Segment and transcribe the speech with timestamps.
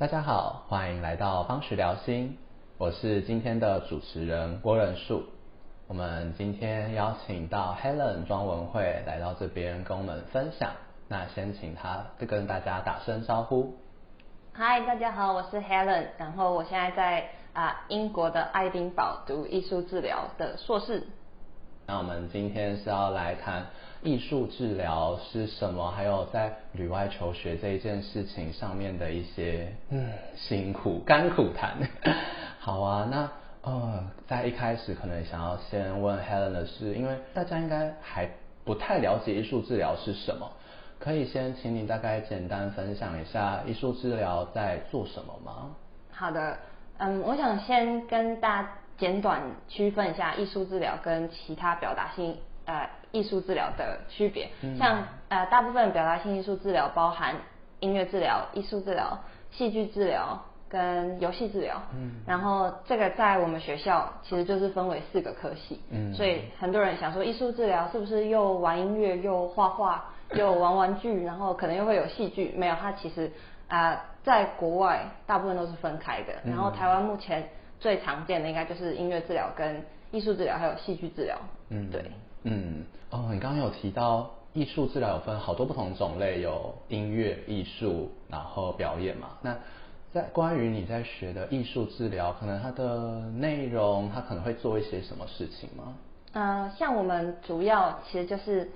[0.00, 2.38] 大家好，欢迎来到方徐聊心，
[2.78, 5.24] 我是今天的主持人郭仁树。
[5.88, 10.70] 我们今天邀请到 Helen 庄文慧来到这边跟我们分享。
[11.06, 13.76] 那先请她跟大家打声招呼。
[14.54, 21.06] 嗨，大家好，我是 Helen，然后我现在在啊英国的爱丁堡读艺术治疗的硕士。
[21.90, 23.66] 那我们今天是要来谈
[24.04, 31.76] 艺术治疗是什么，还有在旅外求学这一件事情上面的一些嗯辛苦甘苦谈。
[32.60, 33.28] 好啊，那
[33.62, 38.30] 呃在一开始可能想要先问 Helen 的是，因为大家应该还
[38.64, 40.48] 不太了解艺术治疗是什么，
[41.00, 45.74] 可以先请你大概简单分享一下艺术治疗在做什么吗？
[46.12, 46.56] 好的，
[46.98, 48.68] 嗯，我想先跟大家。
[49.00, 57.34] 简短区分一下艺术治疗跟其他表达性呃艺术治疗的区别，像呃大部分表达性艺术治疗包含
[57.80, 59.18] 音乐治疗、艺术治疗、
[59.50, 70.04] 戏剧治疗跟游戏治疗，嗯，然后这个在我们学校其实就是分为四个科系，嗯，所以很多人想说艺术治疗是不是又玩音乐又画画
[70.34, 72.54] 又玩玩具，然后可能又会有戏剧？
[72.54, 73.32] 没有，它其实
[73.66, 77.48] 啊在国外大部分都是分开的，然后台湾目前。
[77.80, 81.38] 最常见的应该就是音乐治疗、跟艺术治疗，还有戏剧治疗。
[81.70, 82.04] 嗯，对。
[82.42, 89.30] 嗯，哦，你刚刚有提到艺术治疗有分好多不同种类，有音乐、艺术，然后表演嘛。
[89.40, 89.56] 那
[90.12, 95.94] 在关于你在学的艺术治疗，可能它的内容，它可能会做一些什么事情吗？
[96.32, 98.70] 呃，像我们主要其实就是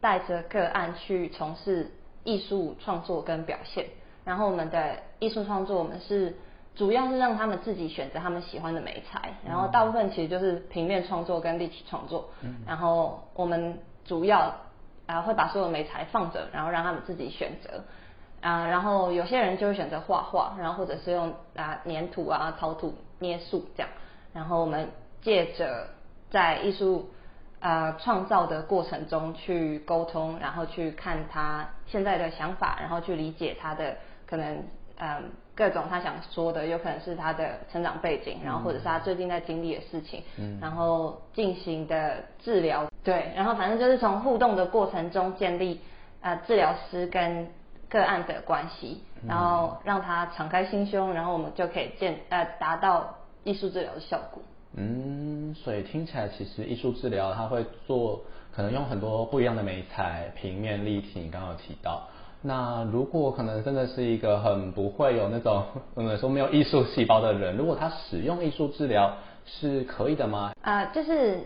[0.00, 1.90] 带着个案去从事
[2.24, 3.86] 艺术创作跟表现，
[4.24, 6.34] 然后我们的艺术创作，我们是。
[6.80, 12.30] 主要是让他们自己选择他们喜欢的美材，然后大部分其实就是平面创作跟立体创作。
[12.66, 14.54] 然后我们主要
[15.04, 17.84] 啊会把所有美材放着，然后让他们自己选择
[18.40, 18.66] 啊。
[18.66, 23.90] 然后有些人就会选择画画，然后或者是用啊粘土啊陶土捏塑这样。
[24.32, 24.88] 然后我们
[25.20, 25.86] 借着
[26.30, 27.10] 在艺术
[27.60, 34.64] 啊创造的过程中去沟通，然后去看他现在的想法，然后去理解他的可能
[34.96, 35.30] 嗯。
[35.60, 40.22] 各种他想说的，有可能是他的成长背景，然后或者是他最近在经历的事情，
[40.58, 45.78] 然后进行的治疗，对，然后反正就是从互动的过程中建立
[46.22, 47.46] 呃治疗师跟
[47.90, 54.42] 个案的关系，然后让他敞开心胸，然后我们就可以建呃达到艺术治疗的效果。
[54.74, 58.22] 嗯，所以听起来其实艺术治疗他会做，
[58.56, 62.08] 可能用很多不一样的美材，平面立体，你刚刚有提到。
[62.42, 65.62] 那如果可能真的是一个很不会有那种
[65.96, 69.14] 嗯说没有艺术细胞的人，如果他使用艺术治疗
[69.44, 70.52] 是可以的吗？
[70.62, 71.40] 啊，就是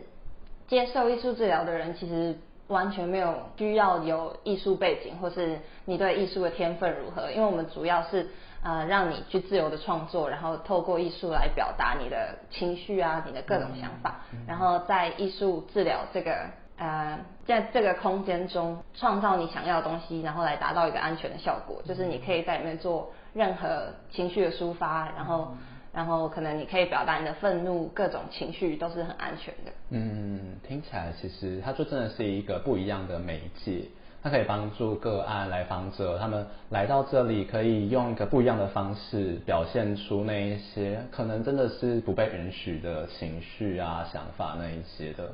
[0.69, 2.39] 接受艺术治疗的人，其实
[2.69, 8.29] 完全没有需要有艺术背景，或是你对艺术的天分如何，因为我们主要是
[8.63, 16.31] 呃让你去自由的创作，然后透过艺术来表达你的情绪啊，你的各种想法，然后在艺术治疗这个。
[16.77, 25.55] 呃，在这个空间中创造你想要的东西，然后来达到一个安全的效果，就是你可以在里面做任何情绪的抒发，然后，
[25.93, 29.71] 然后可能你可以表达你的愤怒，各种情绪都是很安全的。
[29.91, 33.85] 嗯，听起来其实它就真的是一个不一样的媒介，
[34.21, 45.33] 它可以帮助个案来访者他们来到这里，可以用一个不一样的方式表现出那一些可能真的是不被允许的情绪啊、想法那一些的。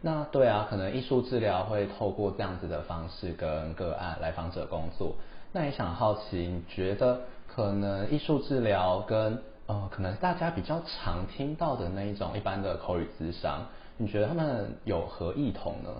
[0.00, 5.14] 那对啊，可能艺术治疗会透过这样子的方式跟个案来访者工作。
[5.52, 13.66] 那也想好奇，你觉得可能艺术治疗跟呃，可能大家比较常听到的那一种一般的口语咨商，
[13.96, 15.90] 你觉得他们有何异同呢？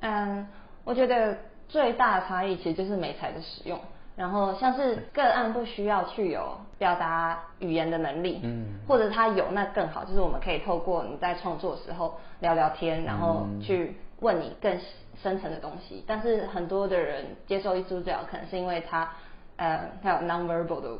[0.00, 0.46] 嗯，
[0.84, 1.38] 我觉得
[1.68, 3.80] 最大的差异其实就是美材的使用。
[4.14, 14.78] 然后像是个案不需要去有表达语言的能力，嗯，或者他有那更好，就是我们可以透过你在创作的时候聊聊天，然后去问你更
[15.22, 16.04] 深层的东西。
[16.06, 19.10] 但是很多的人接受艺术治疗，可能是因为他
[19.56, 20.90] 呃他有 nonverbal 的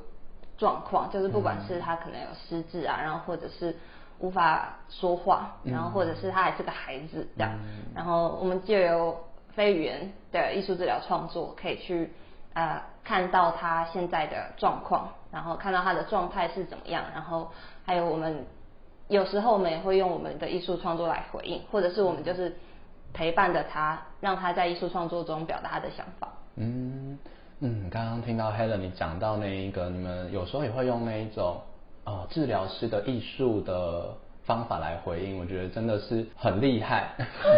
[0.56, 3.76] 状况，就是不管是他可能有失智啊，然后或者是
[4.20, 7.52] 无法说话，然后或者是他还是个孩子这样，
[7.94, 9.18] 然后我们就有
[9.54, 12.10] 非语言的艺术治疗创作可以去。
[12.54, 17.50] 呃，看到他现在的状况，然后看到他的状态是怎么样，然后
[17.84, 18.46] 还有我们
[19.08, 22.56] 有时候我们也会用我们的艺术创作来回应，或者是我们就是
[23.12, 26.28] 陪伴着他，让他在艺术创作中表达他的想法。
[26.56, 27.18] 嗯
[27.60, 31.60] 嗯，刚刚听到 Helen 你讲到那一个，你们有时候也会用那一种
[32.04, 34.14] 呃治疗师的艺术的。
[34.44, 37.10] 方法来回应，我觉得真的是很厉害。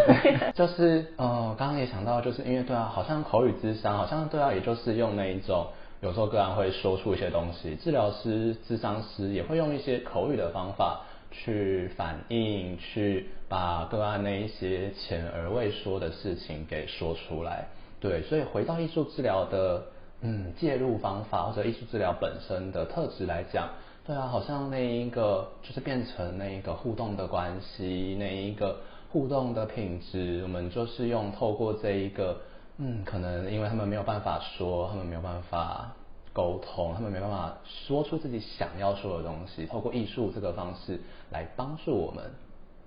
[0.54, 5.66] 就是呃，刚刚也想到，就是因为对啊，好像口语智商，好像对啊，也就是用那一种
[6.00, 11.00] 有时候个案会说出一些东西，治疗师、咨商师也会用一些口语的方法
[11.30, 17.66] 去反映，去把个案那一些前而未说的事情给说出来。
[18.00, 19.82] 对，所以回到艺术治疗的
[20.20, 23.70] 嗯介入方法或者艺术治疗本身的特质来讲，
[24.06, 28.78] 对啊，好像那一个就是变成那一个互动的关系，那一个
[29.10, 32.40] 互动的品质，我们就是用透过这一个。
[32.76, 35.92] 嗯，可能因为他们没有办法说，他们没有办法
[36.32, 40.98] 沟通，他们没办法说出自己想要说的东西，透过艺术这个方式
[41.30, 42.24] 来帮助我们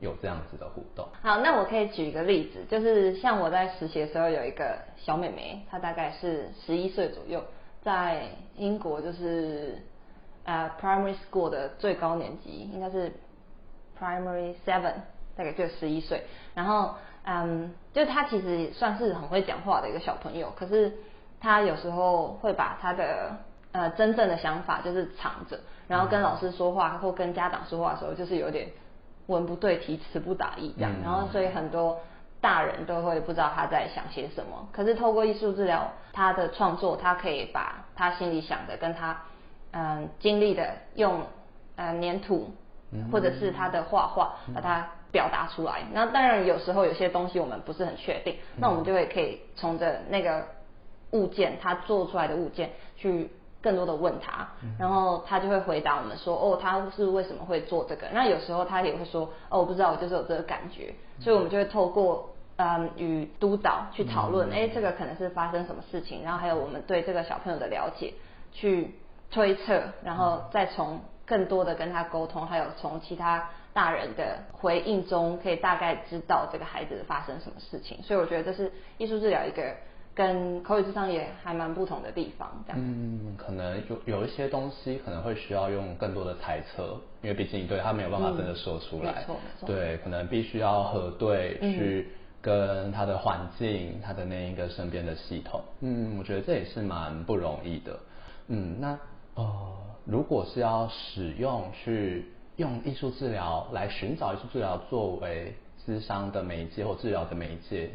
[0.02, 1.08] 有这样子的互动。
[1.22, 7.42] 好，那我可以举一个例子，就是像我在实习的时候有一个小妹妹，她大概是十一岁左右，
[7.82, 8.24] 在
[8.58, 9.82] 英国就是
[10.48, 13.14] 呃 primary school 的最高年级，应该是
[14.00, 14.94] primary seven，
[15.36, 16.24] 大概就十一岁，
[16.56, 16.96] 然后。
[17.30, 20.94] 嗯，就他其实算是很会讲话的一个小朋友，可是
[21.42, 23.36] 他有时候会把他的
[23.74, 25.60] 呃真正的想法就是藏着，
[25.90, 28.70] 然后跟老师说话或跟家长说话的时候，就是有点
[29.26, 32.00] 文不对题、词不达意这样，然后所以很多
[32.40, 34.70] 大人都会不知道他在想些什么。
[34.72, 39.24] 可是透过艺术治疗，他的创作，他可以把他心里想的跟他
[39.72, 41.22] 嗯经历的用
[41.76, 42.52] 呃粘土
[43.12, 44.90] 或者是他的画画把它。
[45.10, 50.46] 表达出来，那当然有时候有些东西我们不是很确定，那我们就会可以从着那个
[51.12, 53.30] 物件，他做出来的物件去
[53.62, 58.08] 更多的问他，然后他就会回答我们说，哦，他是为什么会做这个？
[58.12, 68.14] 那有时候他也会说，哦，我不知道，我就是有这个感觉，所以我们就会透过嗯与督导去讨论，哎，这个可能是发生什么事情，然后还有我们对这个小朋友的了解，
[68.52, 68.94] 去
[69.32, 73.50] 推测，然后再从更多的跟他沟通，还有从其他。
[73.74, 79.72] 大人的回应中，可以大概知道这个孩子发生什么事情，所以我觉得这是艺术治疗一个
[80.16, 82.50] 跟口语智商也还蛮不同的地方。
[82.66, 92.10] 这样，嗯，可能有有一些东西可能会需要用更多的猜测，因为毕竟对他没有办法真的说出来，没错没错，对，可能必须要核对去
[92.42, 98.00] 跟他的环境、他的那一个身边的系统，嗯，我觉得这也是蛮不容易的。
[98.48, 98.98] 嗯，那
[99.38, 99.46] 呃，
[100.04, 102.34] 如果是要使用去。
[102.58, 105.54] 用艺术治疗来寻找艺术治疗作为
[105.86, 107.92] 咨商的媒介或治疗的媒介，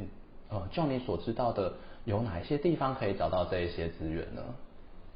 [0.51, 1.73] 呃，就你所知道的，
[2.05, 4.43] 有哪一些地方可以找到这一些资源呢？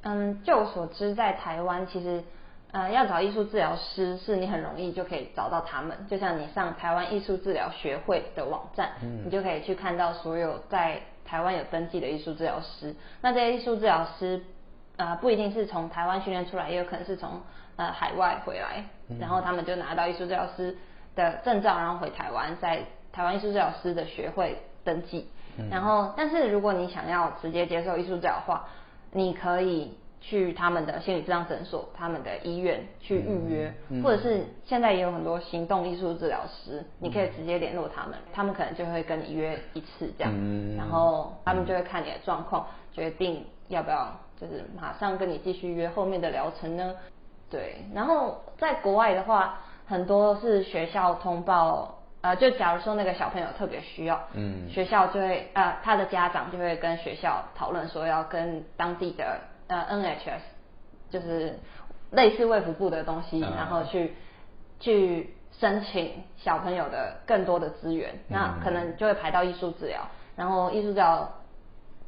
[0.03, 2.25] 嗯，就我所知，在台湾其实，
[2.73, 5.97] 呃，要找艺术治疗师是你很容易就可以找到他们。
[6.11, 8.95] 就像你上台湾艺术治疗学会的网站，
[9.25, 12.97] 你就可以去看到所有在台湾有登记的艺术治疗师。
[13.21, 14.43] 那这些艺术治疗师，
[14.97, 17.41] 呃，不一定是从台湾训练出来，也有可能是从。
[17.79, 18.83] 呃，海外回来，
[19.21, 20.75] 然后他们就拿到艺术治疗师
[21.15, 22.81] 的证照，然后回台湾，在
[23.13, 25.29] 台湾艺术治疗师的学会登记。
[25.71, 28.67] 然后，但是如果你想要直接接受艺术治疗的话，
[29.13, 40.33] 你可以去他们的心理治疗诊所、他们的医院去预约，或者是现在也有很多行动艺术治疗师，你可以直接联络他们，他们可能就会跟你约一次这样，
[40.79, 46.95] 然后他们就会看你的状况，决定要不要就是马上跟你继续约后面的疗程呢？
[47.51, 59.39] 对，然后在国外的话，很多是学校通报，呃，就假如说那个小朋友特别需要，嗯，学校就会，呃，他的家长就会跟学校讨论说要跟当地的
[59.69, 60.41] 呃 NHS，
[61.09, 61.59] 就是
[62.11, 64.15] 类似卫福部的东西，然后去
[64.81, 70.01] 去申请小朋友的更多的资源，那可能就会排到艺术治疗，
[70.37, 71.33] 然后艺术治疗。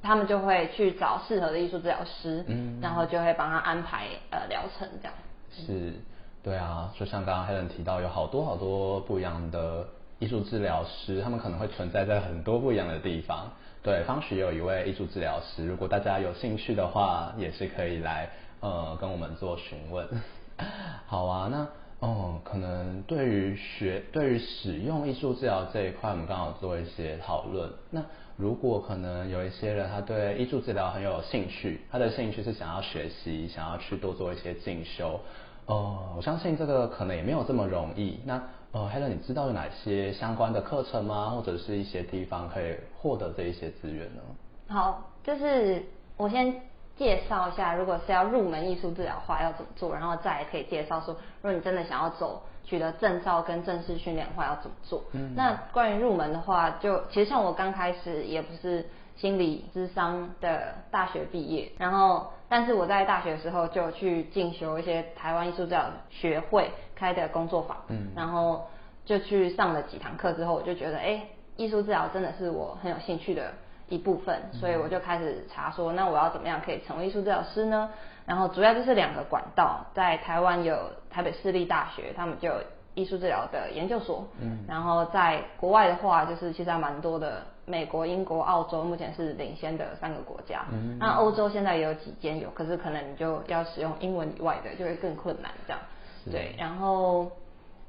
[0.02, 5.14] 他们就会去找适合的艺术治疗师，嗯，然后就会帮他安排呃疗程这样。
[5.50, 5.92] 是，
[6.42, 9.86] 对啊，就像刚刚 Helen 提到，有好多好多不一样的
[10.18, 13.50] 艺术治疗师，他们可能会存在在很多不一样的地方。
[13.82, 18.28] 对，方许有一位艺术治疗师，如果大家有兴趣的话，也是可以来
[18.60, 20.06] 呃跟我们做询问。
[21.06, 21.66] 好啊，那
[22.00, 27.70] 哦，可能对于学对于使用艺术治疗这一块，我们刚好做一些讨论。
[27.90, 28.00] 那
[28.38, 35.18] 如果可能有一些人他对艺术治疗很有兴趣，他的兴趣是想要学习，想要去多做一些进修，
[35.66, 38.20] 呃，我相信这个可能也没有这么容易。
[38.24, 38.40] 那
[38.70, 41.30] 呃，Helen，你知道有哪些相关的课程吗？
[41.30, 44.22] 或者是一些地方可以获得这一些资源呢？
[44.68, 45.84] 好，就是
[46.16, 46.54] 我先
[46.96, 52.40] 介绍一下，如果是要入门艺术治疗的话要怎么做，然后再可以介绍说，如果你真的想要走。
[52.68, 55.02] 取得证照跟正式训练的话要怎么做？
[55.34, 68.66] 那关于入门的话，就其实像我刚开始也不是心理智商的大学毕业，然后但是我在大学的时候就去进修一些台湾艺术治疗学会开的工作坊，嗯，然后
[69.06, 71.24] 就去上了几堂课之后，我就觉得哎，
[71.56, 73.54] 艺术治疗真的是我很有兴趣的
[73.88, 77.88] 一部分，所以我就开始查说，那我要怎么样可以成为艺术治疗师呢？
[78.28, 80.76] 然后主要就是两个管道，在台湾有
[81.08, 82.56] 台北市立大学，他们就有
[82.94, 95.80] 艺术治疗的研究所，嗯，然后在国外的话，就是其实还蛮多的，美国、英国、澳洲目前是领先的三个国家，嗯，那欧洲现在也有几间有，可是可能你就要使用英文以外的，就会更困难这样，
[96.30, 97.30] 对，然后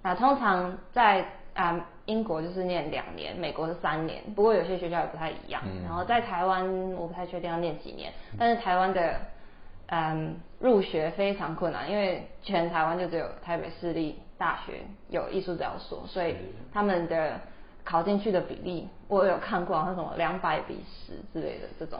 [0.03, 9.15] 啊，通常在啊英国就是念两年，美国是三年，不过有些学校也不太一样，然后在台湾我不太确定要念几年，但是台湾的。
[9.91, 16.35] 嗯，入学非常困难，因为全台湾就只有台北市立大学有艺术治疗所，所以
[16.71, 17.39] 他们的
[17.83, 21.99] 考进去的比例，我有看过，像什么两百比十之类的这种，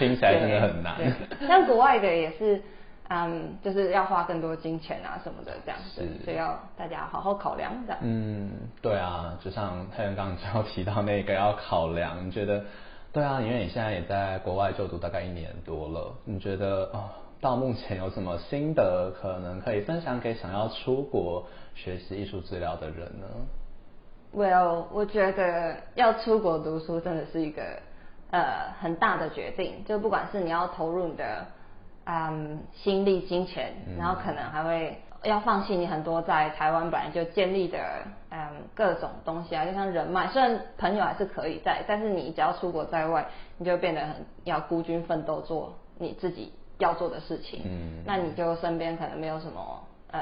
[0.00, 0.96] 听起来真的很难。
[1.46, 2.60] 像国外的也是，
[3.08, 7.96] 嗯，就是要花更多金钱啊什么的这样子，所以要大家好好考量的。
[8.00, 8.50] 嗯，
[8.80, 12.64] 对啊，就像太阳刚刚最后提到那个要考量，你觉得？
[13.12, 23.26] 对啊，因为你现在也在国外就读大概一年多了，你觉得啊，到目前有什么心得可能可以分享给想要出国学习艺术治疗的人呢
[24.34, 27.62] ？Well，我觉得要出国读书真的是一个
[28.30, 31.46] 呃很大的决定，就不管是你要投入你的
[32.04, 34.98] 嗯心力、金钱，然后可能还会。
[35.24, 37.78] 要放弃你很多在台湾本来就建立的
[38.30, 38.40] 嗯
[38.74, 43.24] 各种东西啊，就像人脉，虽然朋友还是可以在，但是你只要出国在外，
[43.56, 47.62] 你就变得很要孤军奋斗做你自己要做的事情。
[47.64, 50.20] 嗯，那你就身边可能没有什么嗯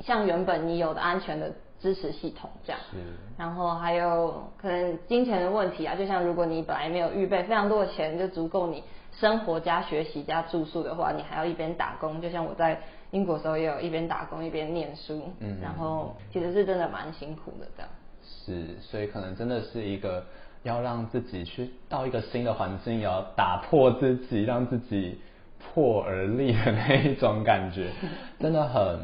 [0.00, 2.80] 像原本你有的安全的支持系统这样。
[2.90, 2.96] 是。
[3.36, 12.80] 然后还有可能金钱的问题啊，就像如果你本来没有预备非常多的钱，就足够你生活加学习加住宿的话，你还要一边打工，就像我在。
[13.14, 17.88] 英国时候也有一边打工一边念书，嗯，然后其实是真的蛮辛苦的这样。
[18.20, 20.24] 是，所以可能真的是一个
[20.64, 25.20] 要让自己去到一个新的环境，也要打破自己，让自己
[25.60, 27.92] 破而立的那一种感觉，
[28.40, 28.98] 真的很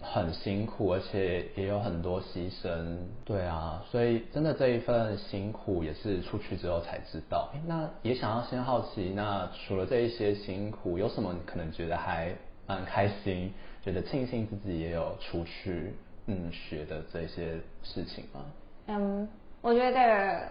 [0.00, 2.98] 很辛苦，而且也有很多牺牲。
[3.24, 7.52] 对啊，所以真的这一份辛苦也是出去之后才知道。
[7.66, 12.32] 那也想要先好奇，那除了这一些辛苦，有什么你可能觉得还？
[12.70, 15.92] 蛮开心，觉得庆幸自己也有出去
[16.26, 18.40] 嗯学的这些事情吗？
[18.86, 19.28] 嗯，
[19.60, 20.42] 我觉得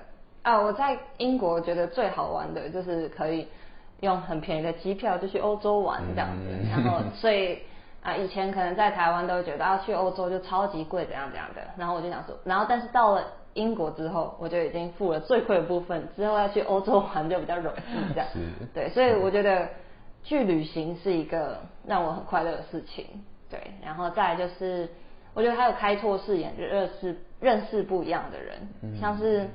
[0.41, 3.47] 啊，我在英国觉得最好玩的就是可以
[4.01, 7.59] 用很便宜的机票就去欧洲玩这样子，然后所以
[8.03, 13.23] 啊以前可能在台湾都觉得要去欧洲就超级贵怎样怎样的，然后我就想说，然后但是到了
[13.53, 18.27] 英国之后，我就已经付了最贵的部分，之后要去欧洲玩就比较容易这样，
[18.75, 19.69] 对，所以我觉得。
[20.23, 23.05] 去旅行是一个让我很快乐的事情，
[23.49, 24.87] 对，然后再就是，
[25.33, 29.47] 我觉得还有开拓视野，认识认识不一样的人，像是，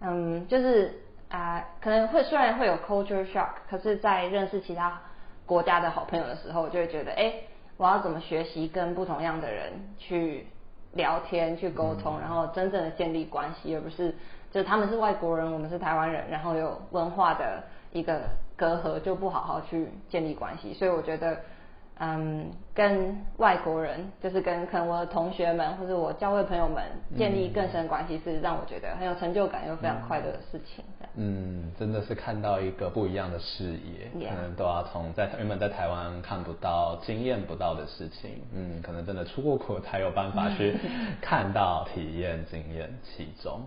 [0.00, 5.00] 嗯，就是啊，可能会虽然会有 culture shock，可是，在认识其他
[5.46, 7.32] 国家的好朋友的时候，就会觉得，哎，
[7.78, 10.46] 我要怎么学习跟不同样的人去
[10.92, 14.14] 聊天、去沟通，然后真正的建立关系，而不是
[14.52, 18.20] 就他们是外国人，我们是台湾人，然后有文化的一个。
[18.62, 21.36] 隔阂就不好好去建立关系，所以我觉得，
[21.98, 26.84] 嗯，跟外国人，就是跟可能我的同学们或者我教会朋友们
[27.18, 30.84] 建立更深关系，是让我觉得很有成就感又非常快乐的事情。
[31.16, 40.78] 嗯，真的是看到一个不一样的视野，可能都要从在原本在台湾看不到、经验不到的事情，嗯，可能真的出过国才有办法去
[41.20, 43.60] 看到、体验、经验其中。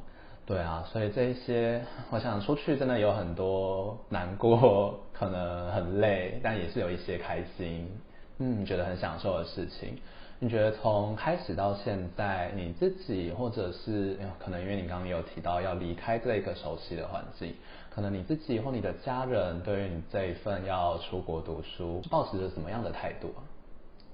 [0.46, 7.90] 对啊，所以这一些，我想出去真的有很多难过， 可能很累，但也是有一些开心，
[8.38, 9.98] 嗯，觉得很享受的事情。
[10.38, 17.56] 你觉得从开始到现在，你自己或者是可能因为你刚刚有提到要离开这个熟悉的环境，
[17.90, 23.42] 可能你自己或你的家人对于你这一份要出国读书，抱持着什么样的态度啊？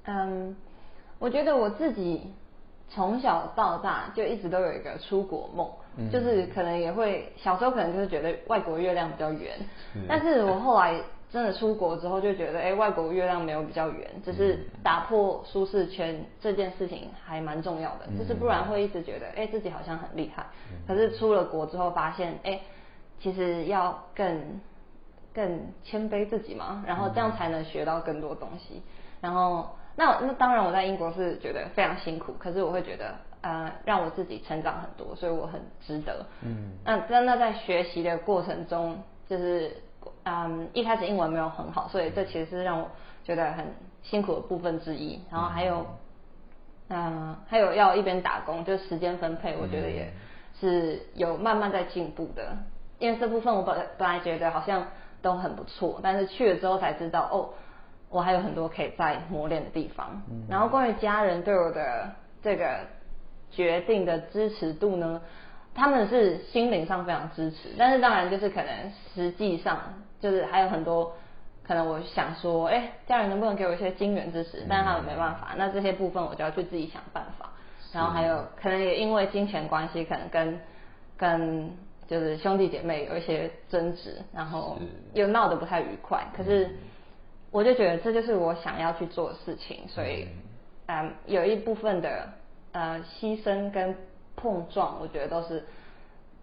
[0.06, 0.56] 嗯，
[1.20, 2.22] 我觉得我自己
[2.88, 5.70] 从小到大就一直都有一个出国梦。
[6.12, 9.54] 就是可能也会小时候可能就是觉得外国月亮比较圆，
[10.08, 10.96] 但是我后来
[11.30, 20.46] 真的出国之后就觉得，哎，外国月亮没有比较圆，只是打破舒适圈这件事情还蛮重要的，就是不然会一直觉得，哎，自己好像很厉害，
[20.88, 22.62] 可是出了国之后发现，哎，
[23.20, 24.62] 其实要更
[25.34, 28.82] 更谦卑自己嘛，然后这样才能学到更多东西，
[29.20, 33.14] 然后那那当然我在英国是觉得非常辛苦，可是我会觉得。
[33.42, 36.26] 呃，让我自己成长很多，所以我很值得。
[36.42, 39.76] 嗯，那那那在学习的过程中，就是
[40.24, 42.88] 嗯，一开始英文没有很好，所以这其实是让我
[43.24, 43.66] 觉得很
[44.04, 45.20] 辛苦的部分之一。
[45.32, 45.86] 然后还有，
[46.90, 50.12] 嗯，还有要一边打工，就时间分配，我觉得也
[50.60, 52.56] 是有慢慢在进步的。
[53.00, 54.86] 因为这部分我本本来觉得好像
[55.24, 57.50] 都很不错，但是去了之后才知道，哦，
[58.10, 60.22] 我还有很多可以再磨练的地方。
[60.48, 62.12] 然后关于家人对我的
[62.44, 62.82] 这个
[63.52, 65.22] 决定的支持度呢，
[65.76, 69.80] 他们是心灵上非常支持，但是当然就是可能实际上
[70.20, 71.14] 就是还有很多。
[71.64, 74.66] 可能我想说，哎，家人能不能给我一些金援支持？
[74.68, 77.52] 但是他们没办法，那这些部分我就要去自己想办法。
[77.94, 80.60] 然后还有可能也因为金钱关系，可能跟
[81.16, 81.72] 跟
[82.08, 84.78] 就是兄弟姐妹有一些争执，然后
[85.14, 86.26] 又闹得不太愉快。
[86.36, 86.70] 可是
[87.52, 90.28] 我就觉得这就是我想要去做的事情，所以
[90.88, 92.28] 嗯，有一部分的
[92.72, 93.96] 呃牺牲跟
[94.36, 95.64] 碰撞，我觉得都是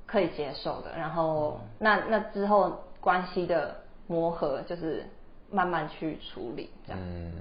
[0.07, 0.97] 可以接受的。
[0.97, 5.07] 然后那那之后关系的磨合就是。
[5.51, 7.01] 慢慢去处理，这样。
[7.03, 7.33] 嗯，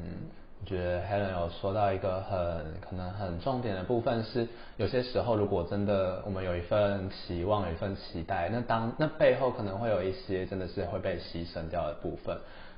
[0.62, 12.38] 我觉得 Helen 有说到一个很可能很重点的部分是，有些时候如果真的我们有一份期望，有一份期待，那当那背后可能会有一些真的是会被牺牲掉的部分，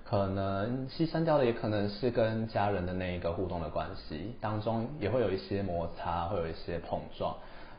[0.10, 7.36] 可能牺牲掉的也可能是跟家人的那一个互动的关系当中，也会有一些摩擦，会有一些碰撞。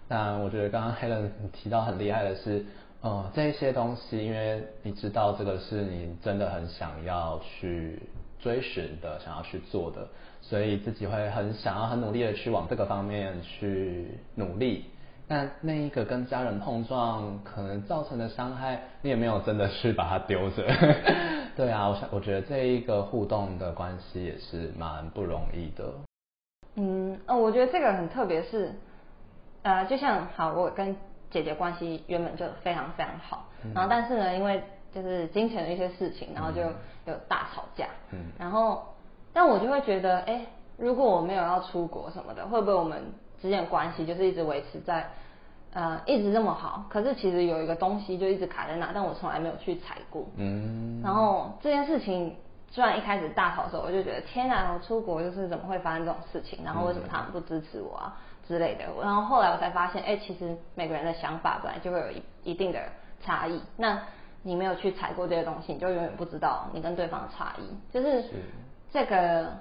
[0.06, 2.64] 但我觉得刚刚 Helen 提到很厉害的是。
[3.02, 7.98] 呃，这一些东西，因为你知道这个是你真的很想要去
[8.38, 10.06] 追寻的，想要去做的，
[10.42, 14.84] 所以自己会很想要很努力的去往这个方面去努力。
[15.30, 20.66] 但那一个跟家人碰撞可能造成的伤害，你也没有真的去把它丢着。
[21.56, 25.84] 对啊，我想我觉得这一个互动的关系也是蛮不容易的。
[26.74, 28.74] 嗯，哦，我觉得这个很特别，是
[29.62, 30.96] 呃，就像好，我跟。
[31.30, 34.60] 姐姐关系原本就非常非常好，然后但是呢，因为
[34.92, 37.86] 就是金钱的一些事情，然后就有大吵架。
[38.10, 38.84] 嗯，然后
[39.32, 40.44] 但我就会觉得，哎，
[40.76, 43.00] 如果我没有要出国什么的，会不会我们
[43.40, 45.08] 之间的关系就是一直维持在
[45.72, 46.84] 呃一直这么好？
[46.88, 50.24] 可是其实有一个东西就一直卡在那，但我从来没有去踩过。
[50.36, 52.36] 嗯，然后这件事情
[52.70, 56.64] 虽然一开始大吵的时候，我就觉得天哪，我出国就是怎么会发生这种事情？
[56.64, 58.16] 然后为什么他们不支持我啊？
[58.48, 62.80] 之类的，然后后来我才发现，哎，其实每个人的想法本来就会有一一定的
[63.22, 63.60] 差异。
[63.76, 63.96] 那
[64.42, 67.92] 你没有去踩过这些东西，你就永远不知道你跟对方的差异。
[67.92, 68.24] 就是
[68.90, 69.52] 这个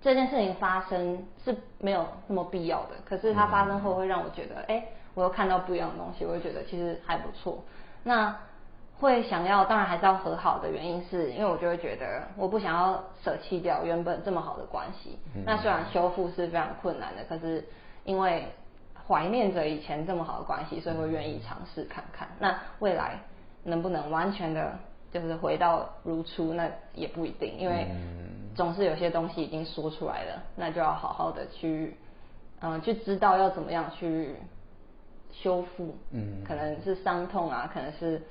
[0.00, 4.84] 这件事情发生是没有那么必要的，可是它发生后会让我觉得，哎，
[5.14, 7.62] 我又看到不一样的东西，我会觉得其实还不错。
[8.04, 8.36] 那
[8.98, 15.18] 会想要，当然还是要和好的原因，是因为我就会觉得，我不想要舍弃掉原本这么好的关系。
[15.44, 17.64] 那虽然修复是非常困难的，可是。
[18.04, 18.48] 因为
[19.06, 22.26] 怀念着以前这么好的关系，所以会愿意尝试看看。
[22.38, 23.20] 那未来
[23.64, 24.72] 能不能完全的，
[25.12, 27.58] 就是回到如初，那也不一定。
[27.58, 27.86] 因为
[28.54, 31.96] 总是有些东西已经说出来了，那就要好好的去，
[32.60, 34.34] 嗯，去知道要怎么样去
[35.32, 35.96] 修复。
[36.10, 38.22] 嗯，可能是伤痛啊，可能是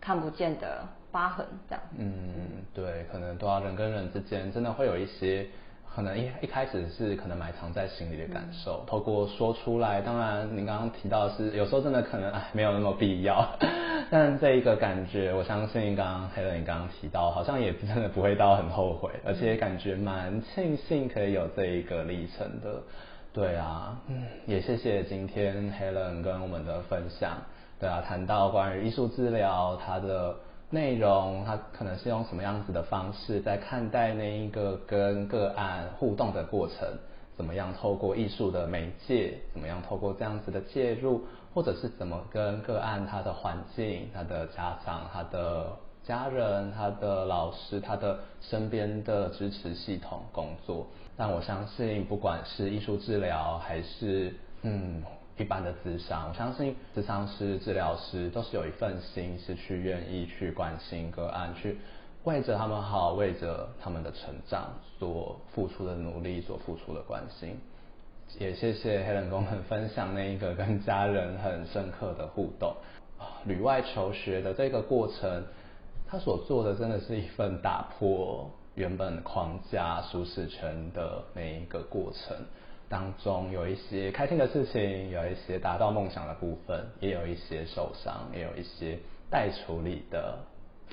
[0.00, 1.82] 看不见的疤痕这样。
[1.96, 5.46] 嗯，对，可能多少人跟人之间真的会有一些。
[5.94, 10.00] 可能一一开始是可能埋藏在心里的感受，透过说出来。
[10.00, 13.44] 当然，您刚刚提到的是有时候真的可能哎没有那么必要，
[14.08, 22.80] 但这一个感觉，我相信刚刚 Helen 你刚刚提到，好像也真的不会到很后悔，而且感觉蛮庆幸可以有这一个历程的。
[23.32, 27.36] 对啊，嗯，也谢谢今天 Helen 跟我们的分享。
[27.80, 30.36] 对啊，谈到关于艺术治疗，它的。
[30.70, 36.88] 内容，他可能是用什么样子的方式在看待那一个跟个案互动的过程？
[37.36, 39.38] 怎么样透过艺术的媒介？
[39.52, 41.24] 怎么样透过这样子的介入？
[41.52, 50.86] 或者是怎么跟个案他的环境、他的家长、他的家人、他的老师、他的身边的支持系统工作？
[51.16, 55.02] 但我相信，不管是艺术治疗还是嗯。
[55.40, 61.78] 一般的智商，我相信智商师、治疗师都是有一份心，是去愿意去关心个案，去
[62.24, 67.58] 为着他们好，为着他们的成长所付出的努力，所付出的关心。
[68.38, 72.74] 也谢谢黑人跟我们分享那一个跟家人很深刻的互动。
[73.46, 75.42] 旅外求学的这个过程，
[76.06, 82.36] 他所做的真的是一份打破原本框架、舒适圈的那一个过程。
[82.90, 88.98] 当中有一些开心的事情，有一些达到梦想的部分，也有一些受伤，也有一些
[89.30, 90.36] 待处理的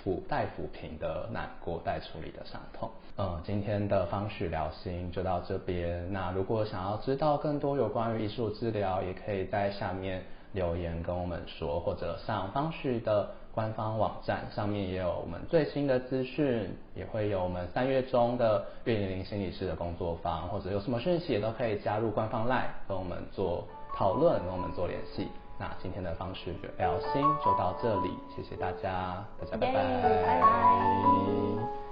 [0.04, 2.88] 抚待抚平的难过，待处理的伤痛。
[3.18, 6.14] 嗯，今天的方许聊心就到这边。
[6.14, 13.32] 那如果想要知道更多有关于艺术治疗，也可以在下面留言跟我们说，或者上方许的。
[13.58, 25.28] 官方网站上面也有我们最新的资讯，也会有我们三月中的岳玲玲心理师的工作坊，或者有什么讯息也都可以加入官方 LINE 跟我们做讨论，跟我们做联系。
[25.58, 31.87] 那今天的方式聊心就到这里，谢谢大家，大家拜拜拜拜